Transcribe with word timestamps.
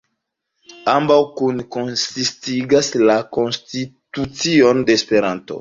Ambaŭ 0.93 1.17
kune 1.41 1.65
konsistigas 1.75 2.91
la 3.05 3.21
konstitucion 3.39 4.83
de 4.91 5.01
Esperanto. 5.03 5.49